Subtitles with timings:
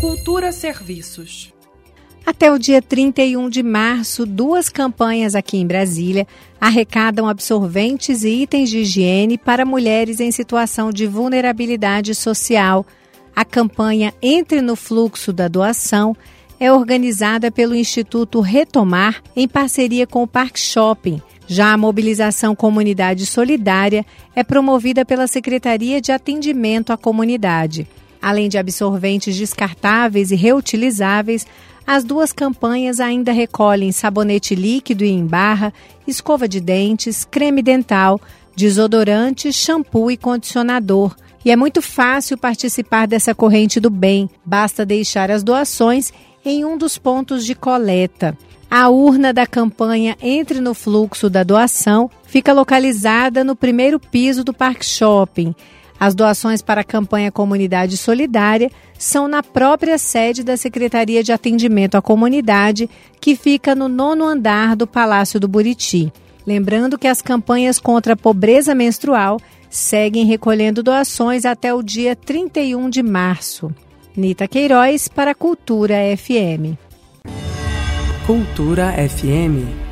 [0.00, 1.52] Cultura Serviços.
[2.24, 6.26] Até o dia 31 de março, duas campanhas aqui em Brasília
[6.58, 12.86] arrecadam absorventes e itens de higiene para mulheres em situação de vulnerabilidade social.
[13.36, 16.16] A campanha Entre no Fluxo da Doação
[16.58, 21.20] é organizada pelo Instituto Retomar em parceria com o Park Shopping.
[21.46, 27.86] Já a mobilização Comunidade Solidária é promovida pela Secretaria de Atendimento à Comunidade.
[28.20, 31.46] Além de absorventes descartáveis e reutilizáveis,
[31.86, 35.72] as duas campanhas ainda recolhem sabonete líquido e em barra,
[36.06, 38.20] escova de dentes, creme dental,
[38.54, 41.16] desodorante, shampoo e condicionador.
[41.44, 44.28] E é muito fácil participar dessa corrente do bem.
[44.44, 46.12] Basta deixar as doações
[46.44, 48.36] em um dos pontos de coleta.
[48.70, 54.54] A urna da campanha Entre no Fluxo da Doação fica localizada no primeiro piso do
[54.54, 55.54] Parque Shopping.
[56.00, 61.94] As doações para a campanha Comunidade Solidária são na própria sede da Secretaria de Atendimento
[61.94, 62.88] à Comunidade,
[63.20, 66.10] que fica no nono andar do Palácio do Buriti.
[66.46, 72.88] Lembrando que as campanhas contra a pobreza menstrual seguem recolhendo doações até o dia 31
[72.88, 73.70] de março.
[74.16, 76.78] Nita Queiroz para Cultura FM.
[78.26, 79.89] Cultura FM